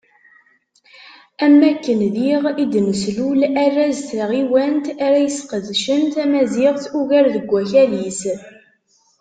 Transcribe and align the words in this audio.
Am 1.43 1.53
wakken 1.61 2.01
diɣ, 2.15 2.43
i 2.63 2.65
d-neslul 2.71 3.41
arraz 3.63 3.99
n 4.03 4.05
tɣiwant 4.09 4.85
ara 5.05 5.17
yesqedcen 5.21 6.03
tamaziɣt 6.15 6.83
ugar 6.99 7.25
deg 7.35 7.45
wakal-is. 7.51 8.21